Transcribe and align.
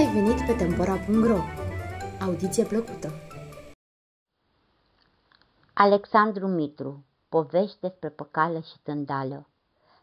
ai 0.00 0.12
venit 0.12 0.46
pe 0.46 0.52
Tempora.ro! 0.52 1.38
Audiție 2.20 2.64
plăcută! 2.64 3.12
Alexandru 5.72 6.46
Mitru 6.46 7.04
Povești 7.28 7.80
despre 7.80 8.08
păcală 8.08 8.60
și 8.60 8.78
tândală 8.82 9.48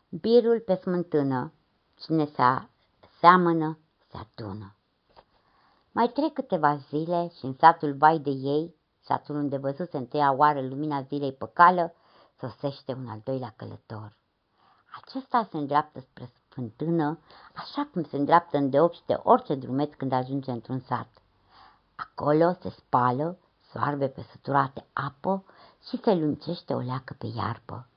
Birul 0.10 0.60
pe 0.60 0.76
smântână 0.76 1.54
Cine 1.96 2.26
se 2.26 2.44
seamănă, 3.20 3.80
se 4.12 4.18
adună 4.18 4.76
Mai 5.92 6.08
trec 6.08 6.34
câteva 6.34 6.76
zile 6.76 7.32
și 7.38 7.46
în 7.46 7.54
satul 7.60 7.94
Vai 7.94 8.20
de 8.20 8.30
ei, 8.30 8.76
satul 9.02 9.36
unde 9.36 9.58
văzuse 9.58 9.98
întâia 9.98 10.32
oară 10.32 10.62
lumina 10.62 11.02
zilei 11.02 11.34
păcală, 11.34 11.94
sosește 12.40 12.94
un 12.94 13.08
al 13.08 13.22
doilea 13.24 13.54
călător. 13.56 14.18
Acesta 15.02 15.48
se 15.52 15.58
îndreaptă 15.58 16.00
spre 16.00 16.32
fântână, 16.58 17.20
așa 17.56 17.90
cum 17.92 18.04
se 18.04 18.18
îndreaptă 18.18 18.58
îndeopște 18.58 19.20
orice 19.24 19.56
drumeț 19.56 19.94
când 19.94 20.12
ajunge 20.12 20.52
într-un 20.52 20.80
sat. 20.80 21.10
Acolo 21.96 22.56
se 22.62 22.70
spală, 22.70 23.38
soarbe 23.72 24.08
pe 24.08 24.26
săturate 24.32 24.86
apă 24.94 25.44
și 25.88 26.00
se 26.04 26.14
luncește 26.14 26.74
o 26.74 26.80
leacă 26.80 27.16
pe 27.18 27.28
iarbă. 27.36 27.88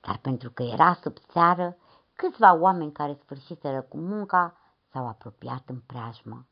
Dar 0.00 0.18
pentru 0.22 0.50
că 0.50 0.62
era 0.62 0.98
sub 1.02 1.16
seară, 1.32 1.76
câțiva 2.14 2.54
oameni 2.54 2.92
care 2.92 3.18
sfârșiseră 3.22 3.80
cu 3.80 3.96
munca 3.96 4.56
s-au 4.92 5.06
apropiat 5.06 5.62
în 5.66 5.80
preajmă. 5.86 6.46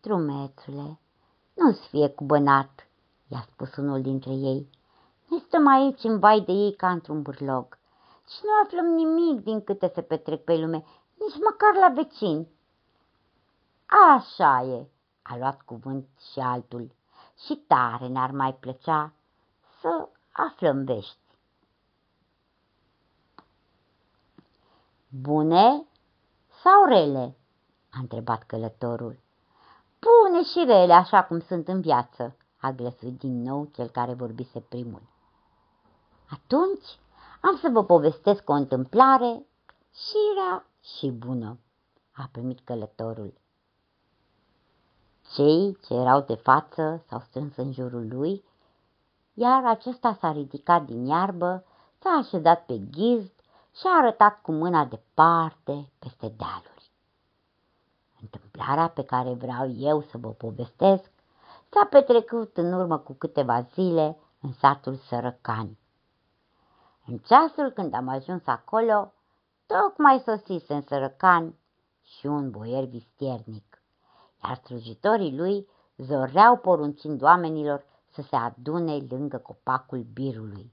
Drumețule, 0.00 0.98
nu-ți 1.54 1.88
fie 1.88 2.08
cubănat, 2.08 2.86
i-a 3.28 3.46
spus 3.52 3.76
unul 3.76 4.02
dintre 4.02 4.32
ei. 4.32 4.70
Ne 5.30 5.38
stăm 5.46 5.66
aici 5.66 6.04
în 6.04 6.18
vai 6.18 6.40
de 6.40 6.52
ei 6.52 6.74
ca 6.74 6.90
într-un 6.90 7.22
burlog 7.22 7.77
și 8.28 8.40
nu 8.42 8.50
aflăm 8.64 8.86
nimic 8.86 9.44
din 9.44 9.64
câte 9.64 9.90
se 9.94 10.02
petrec 10.02 10.44
pe 10.44 10.56
lume, 10.56 10.84
nici 11.14 11.42
măcar 11.42 11.74
la 11.74 11.88
vecini. 11.88 12.48
Așa 14.14 14.62
e, 14.62 14.86
a 15.22 15.36
luat 15.36 15.62
cuvânt 15.62 16.08
și 16.32 16.38
altul, 16.38 16.90
și 17.46 17.54
tare 17.66 18.08
n-ar 18.08 18.30
mai 18.30 18.54
plăcea 18.54 19.12
să 19.80 20.08
aflăm 20.32 20.84
vești. 20.84 21.18
Bune 25.08 25.86
sau 26.62 26.84
rele? 26.84 27.36
a 27.90 27.98
întrebat 28.00 28.42
călătorul. 28.42 29.18
Bune 30.00 30.42
și 30.42 30.64
rele, 30.66 30.92
așa 30.92 31.24
cum 31.24 31.40
sunt 31.40 31.68
în 31.68 31.80
viață, 31.80 32.36
a 32.60 32.70
glăsuit 32.70 33.18
din 33.18 33.42
nou 33.42 33.64
cel 33.64 33.88
care 33.88 34.12
vorbise 34.12 34.60
primul. 34.60 35.02
Atunci 36.30 36.98
am 37.40 37.56
să 37.56 37.68
vă 37.72 37.84
povestesc 37.84 38.48
o 38.48 38.52
întâmplare 38.52 39.46
și 39.92 40.16
rea 40.34 40.66
și 40.80 41.10
bună, 41.10 41.58
a 42.12 42.28
primit 42.32 42.60
călătorul. 42.64 43.34
Cei 45.34 45.78
ce 45.86 45.94
erau 45.94 46.20
de 46.20 46.34
față 46.34 47.04
s-au 47.08 47.20
strâns 47.20 47.56
în 47.56 47.72
jurul 47.72 48.08
lui, 48.08 48.44
iar 49.34 49.64
acesta 49.64 50.16
s-a 50.20 50.32
ridicat 50.32 50.84
din 50.84 51.06
iarbă, 51.06 51.64
s-a 51.98 52.10
așezat 52.10 52.64
pe 52.64 52.78
ghizd 52.78 53.32
și 53.74 53.86
a 53.86 53.98
arătat 53.98 54.40
cu 54.42 54.52
mâna 54.52 54.84
departe 54.84 55.90
peste 55.98 56.34
dealuri. 56.36 56.90
Întâmplarea 58.20 58.88
pe 58.88 59.04
care 59.04 59.32
vreau 59.32 59.70
eu 59.70 60.02
să 60.02 60.18
vă 60.18 60.28
povestesc 60.28 61.10
s-a 61.68 61.86
petrecut 61.90 62.56
în 62.56 62.72
urmă 62.72 62.98
cu 62.98 63.12
câteva 63.12 63.60
zile 63.60 64.18
în 64.40 64.52
satul 64.52 64.96
Sărăcani. 64.96 65.77
În 67.10 67.18
ceasul 67.18 67.70
când 67.70 67.94
am 67.94 68.08
ajuns 68.08 68.46
acolo, 68.46 69.12
tocmai 69.66 70.22
sosise 70.26 70.74
în 70.74 70.82
sărăcan 70.82 71.54
și 72.02 72.26
un 72.26 72.50
boier 72.50 72.84
vistiernic, 72.84 73.82
iar 74.44 74.56
slujitorii 74.56 75.36
lui 75.36 75.68
zoreau 75.96 76.56
poruncind 76.56 77.22
oamenilor 77.22 77.84
să 78.10 78.22
se 78.22 78.36
adune 78.36 79.06
lângă 79.08 79.38
copacul 79.38 80.06
birului. 80.12 80.72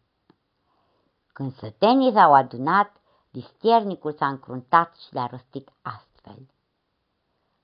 Când 1.34 1.54
sătenii 1.54 2.14
s-au 2.14 2.34
adunat, 2.34 2.92
vistiernicul 3.32 4.14
s-a 4.14 4.28
încruntat 4.28 4.96
și 4.96 5.14
le-a 5.14 5.26
rostit 5.26 5.70
astfel. 5.82 6.48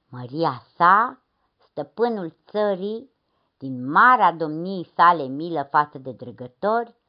Măria 0.09 0.62
sa, 0.75 1.22
stăpânul 1.57 2.35
țării, 2.50 3.09
din 3.57 3.91
marea 3.91 4.31
domniei 4.31 4.91
sale 4.95 5.24
milă 5.24 5.63
față 5.72 5.97
de 5.97 6.12
dregători, 6.12 7.00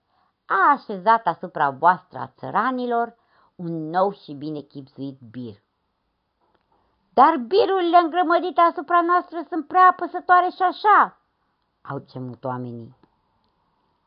a 0.53 0.71
așezat 0.71 1.27
asupra 1.27 1.71
voastră 1.71 2.19
a 2.19 2.33
țăranilor 2.39 3.15
un 3.55 3.89
nou 3.89 4.13
și 4.13 4.33
bine 4.33 4.61
chipzuit 4.61 5.19
bir. 5.31 5.55
Dar 7.13 7.37
birurile 7.37 7.97
îngrămădite 7.97 8.61
asupra 8.61 9.01
noastră 9.01 9.45
sunt 9.49 9.67
prea 9.67 9.89
apăsătoare 9.91 10.49
și 10.49 10.63
așa, 10.63 11.19
au 11.83 11.99
cemut 11.99 12.45
oamenii. 12.45 12.97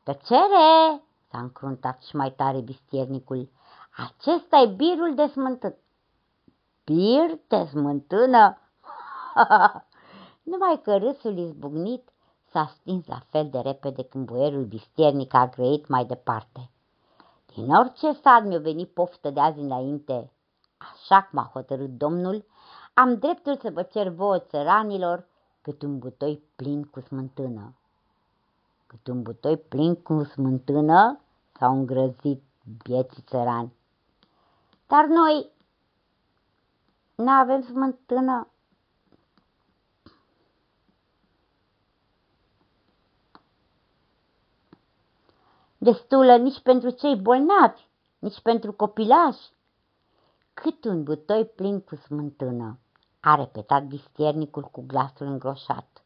Tăcere! 0.04 1.02
s-a 1.30 1.38
încruntat 1.38 2.02
și 2.02 2.16
mai 2.16 2.32
tare 2.32 2.60
bistiernicul. 2.60 3.50
Acesta 3.98 4.58
e 4.58 4.68
birul 4.68 5.16
de 5.16 5.28
smântână. 5.28 5.76
Bir 6.86 7.40
de 7.48 7.66
smântână? 7.66 8.58
Numai 10.52 10.82
că 10.84 10.98
râsul 10.98 11.38
izbucnit 11.38 12.10
s-a 12.56 12.66
stins 12.66 13.08
la 13.08 13.20
fel 13.30 13.50
de 13.50 13.60
repede 13.60 14.04
când 14.04 14.26
boierul 14.26 14.64
vistiernic 14.64 15.34
a 15.34 15.48
grăit 15.48 15.88
mai 15.88 16.06
departe. 16.06 16.70
Din 17.54 17.70
orice 17.70 18.12
sat 18.12 18.44
mi-a 18.46 18.60
venit 18.60 18.90
poftă 18.90 19.30
de 19.30 19.40
azi 19.40 19.60
înainte, 19.60 20.32
așa 20.78 21.22
cum 21.24 21.40
a 21.40 21.50
hotărât 21.54 21.90
domnul, 21.90 22.46
am 22.94 23.18
dreptul 23.18 23.58
să 23.58 23.72
vă 23.72 23.82
cer 23.82 24.10
vouă 24.10 24.40
țăranilor 24.40 25.28
cât 25.62 25.82
un 25.82 26.00
butoi 26.00 26.44
plin 26.56 26.84
cu 26.84 27.00
smântână. 27.00 27.74
Cât 28.88 29.08
un 29.08 29.22
butoi 29.22 29.58
plin 29.58 29.96
cu 29.96 30.24
smântână 30.24 31.20
s-au 31.60 31.74
îngrăzit 31.74 32.44
vieții 32.84 33.24
țărani. 33.28 33.74
Dar 34.88 35.06
noi 35.06 35.52
nu 37.16 37.30
avem 37.30 37.62
smântână 37.62 38.48
destulă 45.86 46.36
nici 46.36 46.60
pentru 46.60 46.90
cei 46.90 47.16
bolnavi, 47.16 47.82
nici 48.20 48.42
pentru 48.42 48.72
copilași. 48.74 49.54
Cât 50.54 50.86
un 50.86 51.04
butoi 51.04 51.46
plin 51.46 51.82
cu 51.82 51.96
smântână, 51.96 52.80
a 53.20 53.36
repetat 53.36 53.84
vistiernicul 53.84 54.64
cu 54.64 54.84
glasul 54.88 55.26
îngroșat. 55.26 56.04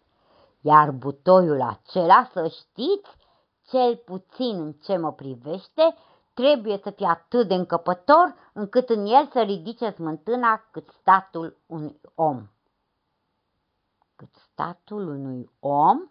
Iar 0.62 0.92
butoiul 0.92 1.62
acela, 1.62 2.30
să 2.34 2.48
știți, 2.48 3.10
cel 3.70 3.96
puțin 3.96 4.62
în 4.62 4.72
ce 4.72 4.98
mă 4.98 5.12
privește, 5.12 5.96
trebuie 6.34 6.80
să 6.84 6.90
fie 6.90 7.08
atât 7.08 7.48
de 7.48 7.54
încăpător 7.54 8.36
încât 8.54 8.90
în 8.90 9.06
el 9.06 9.30
să 9.32 9.42
ridice 9.42 9.90
smântâna 9.90 10.64
cât 10.72 10.90
statul 10.90 11.58
unui 11.66 12.02
om. 12.16 12.48
Cât 14.16 14.36
statul 14.36 15.08
unui 15.08 15.50
om? 15.60 16.10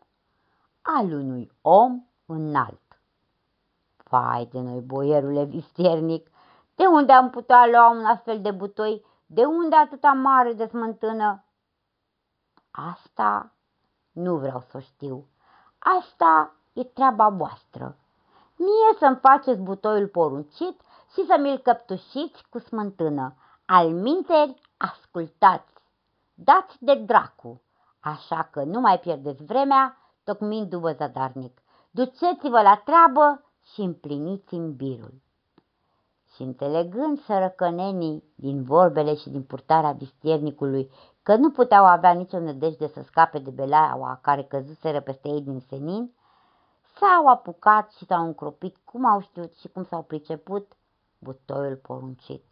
Al 0.83 1.13
unui 1.13 1.51
om 1.61 2.07
înalt. 2.27 2.88
Vai 4.09 4.47
de 4.47 4.61
noi, 4.61 4.81
boierule 4.81 5.45
vistiernic, 5.45 6.31
de 6.75 6.87
unde 6.87 7.13
am 7.13 7.31
putea 7.31 7.67
lua 7.67 7.91
un 7.91 8.05
astfel 8.05 8.41
de 8.41 8.51
butoi? 8.51 9.05
De 9.27 9.45
unde 9.45 9.77
atâta 9.77 10.13
mare 10.13 10.53
de 10.53 10.67
smântână? 10.67 11.45
Asta 12.71 13.53
nu 14.13 14.37
vreau 14.37 14.61
să 14.61 14.79
știu. 14.79 15.27
Asta 15.79 16.55
e 16.73 16.85
treaba 16.85 17.29
voastră. 17.29 17.97
Mie 18.57 18.99
să-mi 18.99 19.17
faceți 19.17 19.61
butoiul 19.61 20.09
poruncit 20.09 20.81
și 21.13 21.27
să 21.27 21.37
mi-l 21.41 21.59
căptușiți 21.59 22.45
cu 22.51 22.59
smântână. 22.59 23.35
Al 23.67 23.91
minteri, 23.91 24.61
ascultați, 24.77 25.73
dați 26.35 26.77
de 26.85 26.95
dracu, 26.95 27.63
așa 28.01 28.49
că 28.51 28.63
nu 28.63 28.81
mai 28.81 28.99
pierdeți 28.99 29.45
vremea 29.45 29.97
tocmindu-vă 30.25 30.93
zadarnic. 30.93 31.63
Duceți-vă 31.91 32.61
la 32.61 32.83
treabă 32.85 33.43
și 33.73 33.81
împliniți 33.81 34.55
în 34.55 34.75
birul. 34.75 35.15
Și 36.35 36.43
înțelegând 36.43 37.21
sărăcănenii 37.21 38.25
din 38.35 38.63
vorbele 38.63 39.15
și 39.15 39.31
din 39.31 39.43
purtarea 39.43 39.93
vistiernicului 39.93 40.91
că 41.23 41.37
nu 41.37 41.51
puteau 41.51 41.85
avea 41.85 42.13
nicio 42.13 42.39
nădejde 42.39 42.87
să 42.87 43.03
scape 43.03 43.39
de 43.39 43.51
belaua 43.51 44.19
care 44.23 44.43
căzuseră 44.43 45.01
peste 45.01 45.29
ei 45.29 45.41
din 45.41 45.61
senin, 45.61 46.13
s-au 46.99 47.27
apucat 47.27 47.91
și 47.91 48.05
s-au 48.05 48.25
încropit 48.25 48.77
cum 48.85 49.05
au 49.05 49.21
știut 49.21 49.55
și 49.55 49.69
cum 49.69 49.85
s-au 49.85 50.03
priceput 50.03 50.73
butoiul 51.19 51.77
poruncit. 51.77 52.45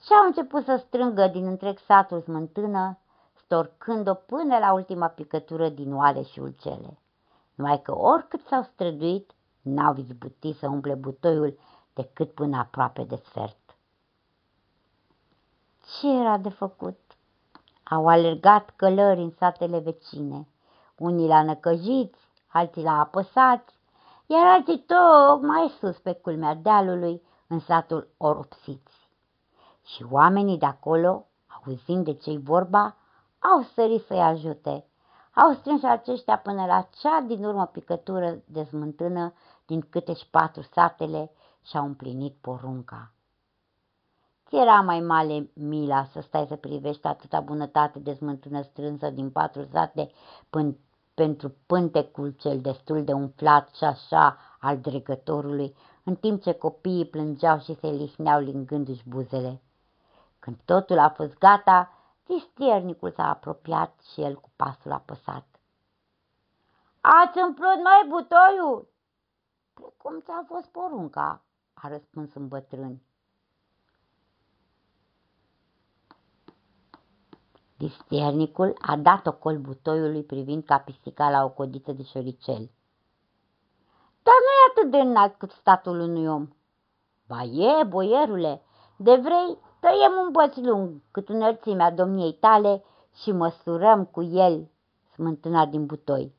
Și 0.00 0.12
au 0.12 0.26
început 0.26 0.64
să 0.64 0.76
strângă 0.76 1.26
din 1.26 1.46
întreg 1.46 1.78
satul 1.78 2.20
smântână, 2.20 2.98
storcând-o 3.44 4.14
până 4.14 4.58
la 4.58 4.72
ultima 4.72 5.08
picătură 5.08 5.68
din 5.68 5.94
oale 5.94 6.22
și 6.22 6.38
ulcele. 6.38 6.98
Numai 7.54 7.82
că 7.82 7.98
oricât 7.98 8.46
s-au 8.46 8.62
străduit, 8.62 9.33
N-au 9.64 9.96
izbutit 9.96 10.56
să 10.56 10.68
umple 10.68 10.94
butoiul 10.94 11.58
decât 11.92 12.32
până 12.32 12.56
aproape 12.56 13.02
de 13.02 13.16
sfert. 13.24 13.76
Ce 16.00 16.08
era 16.08 16.38
de 16.38 16.48
făcut? 16.48 16.98
Au 17.82 18.08
alergat 18.08 18.70
călări 18.76 19.20
în 19.20 19.30
satele 19.30 19.78
vecine, 19.78 20.48
unii 20.98 21.26
la 21.26 21.42
năcăjiți, 21.42 22.18
alții 22.46 22.82
la 22.82 23.00
apăsați, 23.00 23.74
iar 24.26 24.46
alții 24.46 24.84
tocmai 24.86 25.74
sus 25.78 25.98
pe 25.98 26.12
culmea 26.12 26.54
dealului, 26.54 27.22
în 27.46 27.58
satul 27.58 28.08
Oropsiți. 28.16 29.08
Și 29.84 30.06
oamenii 30.10 30.58
de 30.58 30.66
acolo, 30.66 31.26
auzind 31.64 32.04
de 32.04 32.14
ce-i 32.14 32.38
vorba, 32.38 32.96
au 33.38 33.62
sărit 33.74 34.04
să-i 34.06 34.20
ajute. 34.20 34.86
Au 35.34 35.52
strâns 35.52 35.82
aceștia 35.82 36.38
până 36.38 36.66
la 36.66 36.88
cea 37.00 37.20
din 37.20 37.44
urmă 37.44 37.66
picătură 37.66 38.42
de 38.44 38.64
smântână 38.64 39.32
din 39.66 39.80
câte 39.90 40.12
patru 40.30 40.62
satele 40.62 41.30
și 41.66 41.76
au 41.76 41.84
împlinit 41.84 42.36
porunca. 42.40 43.12
Ți 44.46 44.56
era 44.56 44.80
mai 44.80 45.00
male 45.00 45.50
mila 45.52 46.04
să 46.04 46.20
stai 46.20 46.46
să 46.46 46.56
privești 46.56 47.06
atâta 47.06 47.40
bunătate 47.40 47.98
de 47.98 48.14
smântână 48.14 48.62
strânsă 48.62 49.10
din 49.10 49.30
patru 49.30 49.68
sate 49.72 50.10
până 50.50 50.76
pentru 51.14 51.54
pântecul 51.66 52.30
cel 52.30 52.60
destul 52.60 53.04
de 53.04 53.12
umflat 53.12 53.74
și 53.74 53.84
așa 53.84 54.38
al 54.60 54.78
dregătorului, 54.78 55.74
în 56.04 56.14
timp 56.16 56.42
ce 56.42 56.52
copiii 56.52 57.06
plângeau 57.06 57.58
și 57.58 57.74
se 57.74 57.86
lihneau 57.86 58.40
lingându-și 58.40 59.08
buzele. 59.08 59.62
Când 60.38 60.56
totul 60.64 60.98
a 60.98 61.08
fost 61.08 61.38
gata, 61.38 61.92
Vistiernicul 62.26 63.10
s-a 63.10 63.28
apropiat 63.28 64.00
și 64.12 64.20
el 64.20 64.34
cu 64.34 64.50
pasul 64.56 64.92
apăsat. 64.92 65.46
Ați 67.00 67.38
umplut 67.38 67.74
noi 67.74 68.06
butoiul? 68.08 68.88
Precum 69.74 70.20
ți-a 70.20 70.44
fost 70.46 70.66
porunca, 70.66 71.44
a 71.74 71.88
răspuns 71.88 72.34
un 72.34 72.48
bătrân. 72.48 73.02
Vistiernicul 77.76 78.76
a 78.80 78.96
dat 78.96 79.26
ocol 79.26 79.58
butoiului 79.58 80.22
privind 80.22 80.64
ca 80.64 80.78
pisica 80.78 81.30
la 81.30 81.44
o 81.44 81.50
codiță 81.50 81.92
de 81.92 82.02
șoricel. 82.02 82.70
Dar 84.22 84.34
nu 84.44 84.50
e 84.50 84.70
atât 84.70 84.90
de 84.90 84.96
înalt 84.96 85.34
cât 85.34 85.50
statul 85.50 86.00
unui 86.00 86.26
om. 86.26 86.48
Ba 87.26 87.42
e, 87.42 87.84
boierule, 87.84 88.62
de 88.96 89.14
vrei, 89.14 89.58
tăiem 89.80 90.12
un 90.24 90.30
băț 90.32 90.56
lung 90.56 91.00
cât 91.10 91.28
înălțimea 91.28 91.90
domniei 91.90 92.32
tale 92.32 92.84
și 93.22 93.32
măsurăm 93.32 94.04
cu 94.04 94.22
el 94.22 94.70
smântâna 95.12 95.66
din 95.66 95.86
butoi. 95.86 96.33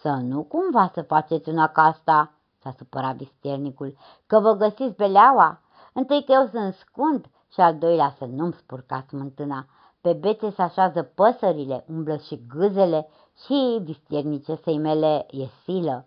Să 0.00 0.08
nu 0.08 0.42
cumva 0.42 0.90
să 0.94 1.02
faceți 1.02 1.48
una 1.48 1.66
ca 1.68 1.82
asta, 1.82 2.32
s-a 2.62 2.70
supărat 2.78 3.16
bisternicul, 3.16 3.96
că 4.26 4.40
vă 4.40 4.52
găsiți 4.52 4.96
beleaua. 4.96 5.60
Întâi 5.92 6.24
că 6.24 6.32
eu 6.32 6.46
sunt 6.46 6.74
scund 6.74 7.26
și 7.52 7.60
al 7.60 7.78
doilea 7.78 8.14
să 8.18 8.24
nu-mi 8.24 8.52
spurcați 8.52 9.14
mântâna. 9.14 9.66
Pe 10.00 10.12
bețe 10.12 10.50
se 10.50 10.62
așează 10.62 11.02
păsările, 11.02 11.84
umblă 11.88 12.16
și 12.16 12.46
gâzele 12.48 13.08
și 13.44 13.80
vistiernice 13.82 14.60
mele 14.78 15.26
e 15.30 15.46
silă. 15.64 16.04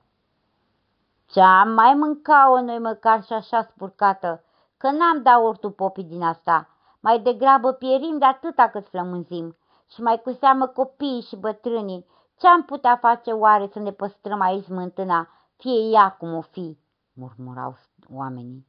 Ce-am 1.26 1.70
mai 1.70 1.94
mâncat-o 1.94 2.62
noi 2.62 2.80
măcar 2.80 3.24
și 3.24 3.34
așa 3.34 3.62
spurcată, 3.62 4.44
că 4.78 4.92
n-am 4.92 5.22
da 5.22 5.40
ortul 5.40 5.72
popii 5.72 6.04
din 6.04 6.22
asta. 6.22 6.70
Mai 7.00 7.20
degrabă 7.20 7.72
pierim 7.72 8.18
de 8.18 8.26
atâta 8.26 8.70
cât 8.70 8.88
flămânzim 8.88 9.56
și 9.90 10.02
mai 10.02 10.22
cu 10.22 10.32
seamă 10.32 10.68
copiii 10.68 11.22
și 11.22 11.36
bătrânii. 11.36 12.06
Ce-am 12.38 12.64
putea 12.64 12.98
face 12.98 13.32
oare 13.32 13.68
să 13.68 13.80
ne 13.80 13.92
păstrăm 13.92 14.42
aici 14.42 14.68
mântâna, 14.68 15.30
fie 15.56 15.90
ea 15.92 16.12
cum 16.12 16.34
o 16.34 16.42
fi, 16.42 16.78
murmurau 17.14 17.78
oamenii. 18.14 18.68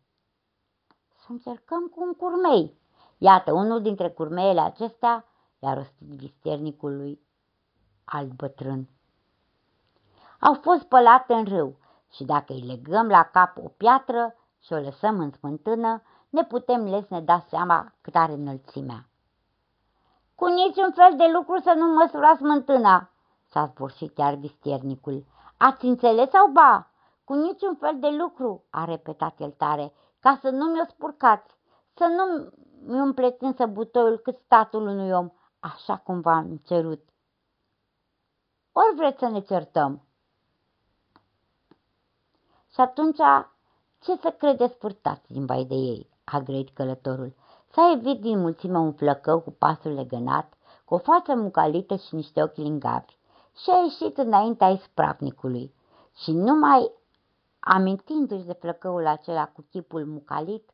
Să 1.16 1.26
încercăm 1.28 1.86
cu 1.86 2.02
un 2.02 2.14
curmei. 2.14 2.78
Iată, 3.18 3.52
unul 3.52 3.82
dintre 3.82 4.10
curmeile 4.10 4.60
acestea 4.60 5.24
i-a 5.58 5.74
rostit 5.74 6.08
visternicului 6.08 7.20
alt 8.04 8.32
bătrân. 8.32 8.88
Au 10.40 10.54
fost 10.54 10.80
spălate 10.80 11.34
în 11.34 11.44
râu 11.44 11.76
și 12.10 12.24
dacă 12.24 12.52
îi 12.52 12.60
legăm 12.60 13.08
la 13.08 13.22
cap 13.22 13.56
o 13.56 13.68
piatră 13.68 14.34
și 14.60 14.72
o 14.72 14.76
lăsăm 14.76 15.18
în 15.18 15.30
smântână, 15.30 16.02
ne 16.30 16.44
putem 16.44 16.84
lesne 16.84 17.20
da 17.20 17.44
seama 17.48 17.92
cât 18.00 18.14
are 18.14 18.32
înălțimea. 18.32 19.08
Cu 20.34 20.46
niciun 20.46 20.92
fel 20.92 21.16
de 21.16 21.30
lucru 21.32 21.60
să 21.60 21.74
nu 21.76 21.86
măsurați 21.86 22.38
smântâna, 22.38 23.10
s-a 23.54 23.66
zburșit 23.66 24.18
iar 24.18 24.34
vistiernicul. 24.34 25.24
Ați 25.56 25.84
înțeles 25.84 26.30
sau 26.30 26.50
ba? 26.50 26.90
Cu 27.24 27.34
niciun 27.34 27.74
fel 27.74 27.98
de 28.00 28.08
lucru, 28.08 28.64
a 28.70 28.84
repetat 28.84 29.40
el 29.40 29.50
tare, 29.50 29.92
ca 30.20 30.38
să 30.40 30.50
nu 30.50 30.64
mi-o 30.64 30.84
spurcați, 30.88 31.54
să 31.94 32.04
nu 32.04 32.52
mi 32.92 33.00
umpleți 33.00 33.44
însă 33.44 33.66
butoiul 33.66 34.18
cât 34.18 34.38
statul 34.38 34.86
unui 34.86 35.12
om, 35.12 35.30
așa 35.60 35.96
cum 35.96 36.20
v-am 36.20 36.60
cerut. 36.66 37.08
Ori 38.72 38.94
vreți 38.96 39.18
să 39.18 39.28
ne 39.28 39.40
certăm? 39.40 40.02
Și 42.72 42.80
atunci, 42.80 43.18
ce 44.00 44.16
să 44.16 44.30
credeți 44.38 44.76
purtați 44.76 45.32
din 45.32 45.46
bai 45.46 45.64
de 45.64 45.74
ei? 45.74 46.12
a 46.24 46.40
grăit 46.40 46.70
călătorul. 46.70 47.34
S-a 47.72 47.92
evit 47.96 48.20
din 48.20 48.38
mulțime 48.38 48.78
un 48.78 48.92
flăcău 48.92 49.40
cu 49.40 49.50
pasul 49.50 49.92
legănat, 49.92 50.52
cu 50.84 50.94
o 50.94 50.98
față 50.98 51.34
mucalită 51.34 51.96
și 51.96 52.14
niște 52.14 52.42
ochi 52.42 52.56
lingavi 52.56 53.16
și 53.56 53.70
a 53.70 53.82
ieșit 53.82 54.18
înaintea 54.18 54.68
ispravnicului 54.68 55.74
și 56.16 56.32
numai 56.32 56.92
amintindu-și 57.58 58.44
de 58.44 58.52
flăcăul 58.52 59.06
acela 59.06 59.46
cu 59.46 59.64
chipul 59.70 60.06
mucalit, 60.06 60.70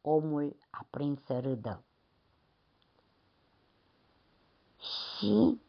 omul 0.00 0.56
a 0.70 0.86
prins 0.90 1.24
să 1.24 1.40
râdă. 1.40 1.82
Și 4.78 5.60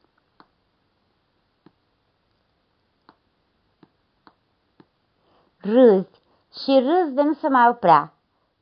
râzi 5.57 6.21
și 6.51 6.79
râzi 6.79 7.13
de 7.13 7.21
nu 7.21 7.33
se 7.33 7.47
mai 7.47 7.67
oprea. 7.69 8.13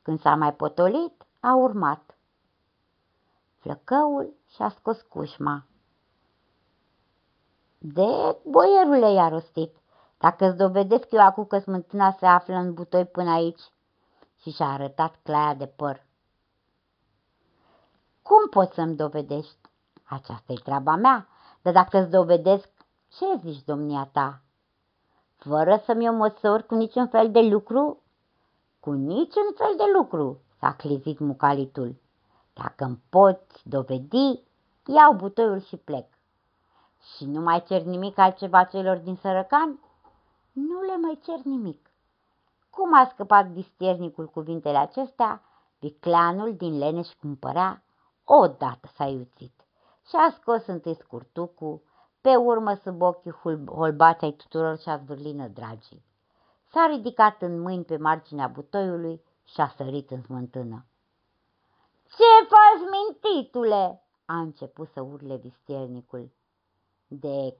Când 0.02 0.20
s-a 0.20 0.34
mai 0.34 0.54
potolit, 0.54 1.26
a 1.40 1.54
urmat. 1.54 2.16
Flăcăul 3.58 4.34
și-a 4.48 4.68
scos 4.68 5.02
cușma. 5.02 5.66
De 7.84 8.38
boierule 8.44 9.12
i-a 9.12 9.28
rostit, 9.28 9.76
dacă 10.18 10.46
îți 10.46 10.56
dovedesc 10.56 11.10
eu 11.10 11.20
acum 11.20 11.44
că 11.44 11.58
smântâna 11.58 12.10
se 12.10 12.26
află 12.26 12.54
în 12.54 12.74
butoi 12.74 13.04
până 13.04 13.30
aici 13.30 13.60
și 14.40 14.50
și-a 14.50 14.66
arătat 14.66 15.18
claia 15.22 15.54
de 15.54 15.66
păr. 15.66 16.06
Cum 18.22 18.48
poți 18.50 18.74
să-mi 18.74 18.96
dovedești? 18.96 19.56
Aceasta 20.04 20.52
e 20.52 20.60
treaba 20.64 20.96
mea, 20.96 21.28
dar 21.62 21.72
dacă 21.72 21.98
îți 21.98 22.10
dovedesc, 22.10 22.68
ce 23.08 23.24
zici, 23.42 23.64
domnia 23.64 24.08
ta? 24.12 24.40
Fără 25.36 25.82
să-mi 25.84 26.08
o 26.08 26.12
măsori 26.12 26.66
cu 26.66 26.74
niciun 26.74 27.08
fel 27.08 27.30
de 27.30 27.40
lucru? 27.40 28.02
Cu 28.80 28.90
niciun 28.92 29.52
fel 29.54 29.74
de 29.76 29.84
lucru, 29.96 30.40
s-a 30.58 30.74
clizit 30.74 31.18
mucalitul. 31.18 32.00
Dacă 32.52 32.84
îmi 32.84 33.02
poți 33.08 33.68
dovedi, 33.68 34.40
iau 34.86 35.14
butoiul 35.14 35.60
și 35.60 35.76
plec. 35.76 36.11
Și 37.02 37.24
nu 37.24 37.40
mai 37.40 37.62
cer 37.62 37.82
nimic 37.82 38.18
altceva 38.18 38.64
celor 38.64 38.96
din 38.96 39.16
sărăcan? 39.16 39.80
Nu 40.52 40.80
le 40.80 40.96
mai 40.96 41.18
cer 41.24 41.38
nimic. 41.44 41.90
Cum 42.70 42.94
a 42.94 43.08
scăpat 43.12 43.46
distiernicul 43.46 44.26
cuvintele 44.26 44.76
acestea, 44.76 45.42
vicleanul 45.78 46.56
din 46.56 46.78
Leneș 46.78 47.08
cumpărea, 47.08 47.82
odată 48.24 48.90
s-a 48.94 49.04
iuțit 49.04 49.62
și 50.08 50.16
a 50.16 50.30
scos 50.30 50.66
întâi 50.66 50.94
scurtucul, 50.94 51.82
pe 52.20 52.36
urmă 52.36 52.74
sub 52.74 53.02
ochii 53.02 53.34
holbați 53.66 54.24
ai 54.24 54.32
tuturor 54.32 54.78
și-a 54.78 54.96
zvârlină 54.96 55.48
dragii. 55.48 56.04
S-a 56.70 56.86
ridicat 56.86 57.42
în 57.42 57.60
mâini 57.60 57.84
pe 57.84 57.96
marginea 57.96 58.46
butoiului 58.46 59.22
și 59.44 59.60
a 59.60 59.68
sărit 59.68 60.10
în 60.10 60.22
smântână. 60.22 60.84
Ce 62.08 62.46
faci, 62.48 62.88
mintitule?" 62.90 64.02
a 64.26 64.38
început 64.38 64.88
să 64.88 65.00
urle 65.00 65.36
vistiernicul. 65.36 66.30
De 67.20 67.56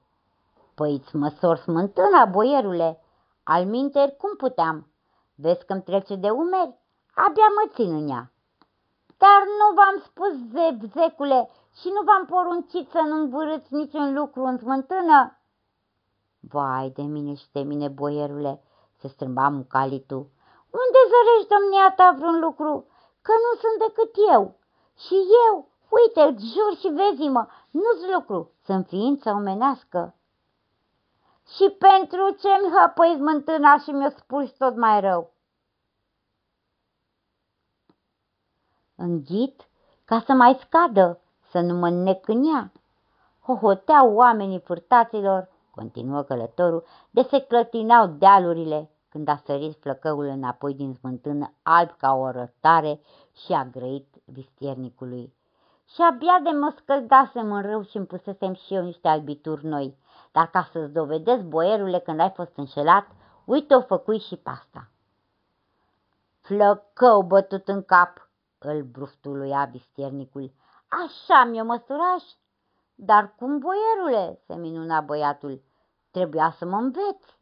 păi 0.75 0.93
îți 0.93 1.15
măsor 1.15 1.57
smântâna, 1.57 2.25
boierule, 2.25 2.99
al 3.43 3.65
minter 3.65 4.11
cum 4.11 4.35
puteam? 4.35 4.87
Vezi 5.35 5.65
că-mi 5.65 5.83
trece 5.83 6.15
de 6.15 6.29
umeri? 6.29 6.77
Abia 7.13 7.47
mă 7.57 7.71
țin 7.73 7.95
în 7.95 8.09
ea. 8.09 8.31
Dar 9.17 9.41
nu 9.59 9.67
v-am 9.75 9.97
spus, 10.05 10.33
zeb, 10.55 10.91
zecule, 10.91 11.49
și 11.79 11.87
nu 11.95 12.01
v-am 12.01 12.25
poruncit 12.25 12.89
să 12.89 13.01
nu 13.07 13.15
învârâți 13.15 13.73
niciun 13.73 14.13
lucru 14.13 14.43
în 14.43 14.57
smântână? 14.57 15.37
Vai 16.39 16.89
de 16.89 17.01
mine 17.01 17.33
și 17.33 17.51
de 17.51 17.61
mine, 17.61 17.87
boierule, 17.87 18.61
se 18.99 19.07
strâmba 19.07 19.49
mucalitu. 19.49 20.19
Unde 20.81 20.99
zărești, 21.11 21.53
domnia 21.53 21.93
ta, 21.95 22.15
vreun 22.17 22.39
lucru? 22.39 22.85
Că 23.21 23.33
nu 23.43 23.51
sunt 23.61 23.77
decât 23.85 24.13
eu. 24.33 24.55
Și 24.97 25.15
eu, 25.47 25.67
uite, 25.89 26.21
îți 26.21 26.45
jur 26.53 26.71
și 26.79 26.89
vezi-mă, 26.99 27.47
nu-ți 27.73 28.13
lucru, 28.13 28.51
sunt 28.63 28.87
ființă 28.87 29.29
omenească. 29.29 30.15
Și 31.55 31.69
pentru 31.69 32.35
ce-mi 32.39 32.73
hăpăi 32.75 33.15
smântâna 33.15 33.77
și 33.77 33.89
mi-o 33.89 34.09
spui 34.09 34.53
tot 34.57 34.75
mai 34.75 34.99
rău? 34.99 35.31
Înghit 38.95 39.67
ca 40.05 40.19
să 40.19 40.33
mai 40.33 40.59
scadă, 40.65 41.19
să 41.51 41.59
nu 41.59 41.73
mă 41.73 41.87
înnec 41.87 42.27
în 42.27 42.43
ea. 42.43 42.71
Hohoteau 43.41 44.13
oamenii 44.13 44.59
furtaților, 44.59 45.49
continuă 45.71 46.21
călătorul, 46.21 46.85
de 47.09 47.21
se 47.21 47.39
clătineau 47.41 48.07
dealurile 48.07 48.89
când 49.09 49.27
a 49.27 49.41
sărit 49.45 49.79
flăcăul 49.79 50.25
înapoi 50.25 50.73
din 50.73 50.93
smântână, 50.93 51.53
alb 51.63 51.97
ca 51.97 52.13
o 52.13 52.31
rătare 52.31 52.99
și 53.45 53.51
a 53.51 53.65
grăit 53.65 54.07
vistiernicului. 54.25 55.33
Și 55.85 56.01
abia 56.01 56.39
de 56.43 56.49
mă 56.49 56.73
scăldasem 56.77 57.51
în 57.51 57.61
râu 57.61 57.83
și 57.83 57.97
îmi 57.97 58.05
pusesem 58.05 58.53
și 58.53 58.73
eu 58.73 58.83
niște 58.83 59.07
albituri 59.07 59.65
noi. 59.65 59.97
Dar 60.31 60.49
ca 60.49 60.69
să-ți 60.71 60.93
dovedesc, 60.93 61.43
boierule, 61.43 61.99
când 61.99 62.19
ai 62.19 62.31
fost 62.35 62.51
înșelat, 62.55 63.07
uite 63.45 63.75
o 63.75 63.81
făcui 63.81 64.19
și 64.19 64.35
pasta. 64.35 64.87
Flăcău 66.41 67.21
bătut 67.21 67.67
în 67.67 67.83
cap, 67.83 68.29
îl 68.57 68.81
bruftului 68.81 69.53
vistiernicul. 69.71 70.51
Așa 70.87 71.43
mi-o 71.43 71.63
măsuraș? 71.63 72.23
Dar 72.95 73.33
cum, 73.35 73.59
boierule, 73.59 74.39
se 74.45 74.55
minuna 74.55 75.01
băiatul, 75.01 75.61
trebuia 76.11 76.55
să 76.57 76.65
mă 76.65 76.75
înveți. 76.75 77.39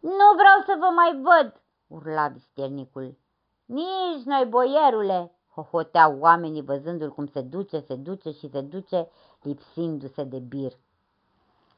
Nu 0.00 0.34
vreau 0.36 0.60
să 0.66 0.76
vă 0.78 0.86
mai 0.94 1.20
văd, 1.22 1.62
urla 1.86 2.28
vistiernicul. 2.28 3.18
Nici 3.64 4.24
noi, 4.24 4.44
boierule, 4.44 5.32
hohoteau 5.62 6.18
oamenii 6.18 6.62
văzându-l 6.62 7.10
cum 7.10 7.26
se 7.26 7.40
duce, 7.40 7.80
se 7.80 7.94
duce 7.96 8.30
și 8.30 8.48
se 8.48 8.60
duce, 8.60 9.08
lipsindu-se 9.42 10.24
de 10.24 10.38
bir. 10.38 10.72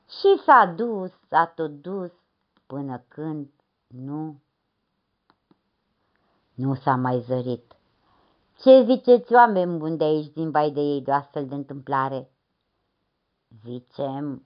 Și 0.08 0.42
s-a 0.44 0.74
dus, 0.76 1.10
s-a 1.28 1.46
tot 1.46 1.70
dus, 1.70 2.10
până 2.66 3.04
când 3.08 3.48
nu, 3.86 4.40
nu 6.54 6.74
s-a 6.74 6.96
mai 6.96 7.20
zărit. 7.20 7.76
Ce 8.58 8.82
ziceți, 8.82 9.34
oameni 9.34 9.78
buni 9.78 9.96
de 9.96 10.04
aici, 10.04 10.32
din 10.32 10.50
bai 10.50 10.70
de 10.70 10.80
ei, 10.80 11.02
de 11.02 11.10
o 11.10 11.14
astfel 11.14 11.46
de 11.46 11.54
întâmplare? 11.54 12.30
Zicem, 13.64 14.44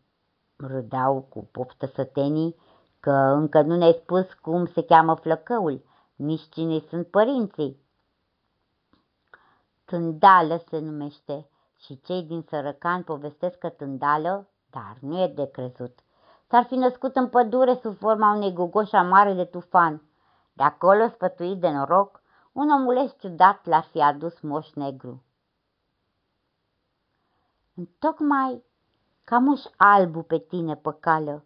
râdau 0.56 1.20
cu 1.20 1.48
poftă 1.52 1.86
sătenii, 1.86 2.56
că 3.00 3.10
încă 3.10 3.62
nu 3.62 3.76
ne-ai 3.76 3.98
spus 4.02 4.32
cum 4.32 4.66
se 4.66 4.82
cheamă 4.82 5.14
flăcăul, 5.14 5.84
nici 6.16 6.48
cine 6.50 6.78
sunt 6.88 7.06
părinții. 7.06 7.80
Tândală 9.86 10.62
se 10.68 10.78
numește 10.78 11.48
și 11.76 12.00
cei 12.00 12.22
din 12.22 12.42
Sărăcan 12.48 13.02
povestesc 13.02 13.58
că 13.58 13.68
tândală, 13.68 14.48
dar 14.70 14.96
nu 15.00 15.22
e 15.22 15.26
de 15.26 15.50
crezut. 15.50 15.98
S-ar 16.48 16.64
fi 16.64 16.74
născut 16.74 17.16
în 17.16 17.28
pădure 17.28 17.74
sub 17.74 17.96
forma 17.96 18.34
unei 18.34 18.52
gogoși 18.52 18.94
mare 18.94 19.32
de 19.32 19.44
tufan. 19.44 20.02
De 20.52 20.62
acolo, 20.62 21.08
spătuit 21.08 21.60
de 21.60 21.70
noroc, 21.70 22.22
un 22.52 22.70
omuleț 22.70 23.12
ciudat 23.18 23.66
l-ar 23.66 23.82
fi 23.82 24.02
adus 24.02 24.40
moș 24.40 24.72
negru. 24.72 25.22
Tocmai 27.98 28.64
ca 29.24 29.38
moș 29.38 29.60
albu 29.76 30.22
pe 30.22 30.38
tine 30.38 30.76
păcală. 30.76 31.44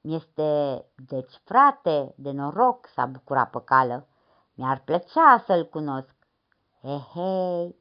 Mi-este, 0.00 0.84
deci, 1.06 1.40
frate, 1.44 2.14
de 2.16 2.30
noroc 2.30 2.86
s-a 2.86 3.06
bucurat 3.06 3.50
păcală. 3.50 4.06
Mi-ar 4.54 4.82
plăcea 4.84 5.42
să-l 5.46 5.68
cunosc. 5.68 6.15
Ehei, 6.86 7.76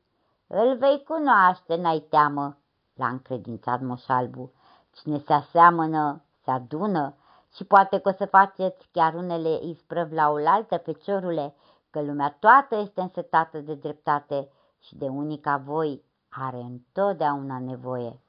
îl 0.48 0.78
vei 0.78 1.04
cunoaște, 1.04 1.76
n-ai 1.76 2.00
teamă, 2.00 2.58
l-a 2.94 3.08
încredințat 3.08 3.82
moșalbu. 3.82 4.52
Cine 4.92 5.18
se 5.18 5.34
aseamănă, 5.34 6.24
se 6.44 6.52
adună 6.52 7.16
și 7.54 7.64
poate 7.64 8.00
că 8.00 8.10
o 8.10 8.12
să 8.12 8.26
faceți 8.26 8.90
chiar 8.92 9.14
unele 9.14 9.60
isprăvi 9.62 10.16
la 10.16 10.30
oaltă, 10.30 10.78
feciorule, 10.78 11.56
că 11.90 12.02
lumea 12.02 12.38
toată 12.40 12.76
este 12.76 13.02
însetată 13.02 13.60
de 13.60 13.76
dreptate 13.76 14.50
și 14.80 14.96
de 14.96 15.08
unica 15.08 15.58
voi 15.58 16.04
are 16.30 16.58
întotdeauna 16.58 17.60
nevoie. 17.60 18.20